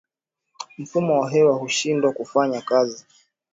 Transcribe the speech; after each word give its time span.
Mfumo 0.77 1.19
wa 1.19 1.29
hewa 1.31 1.59
kushindwa 1.59 2.13
kufanya 2.13 2.61
kazi 2.61 3.05